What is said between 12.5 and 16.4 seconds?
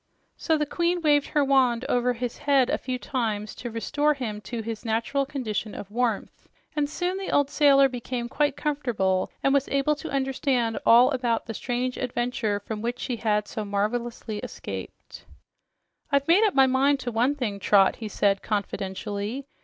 from which he had so marvelously escaped. "I've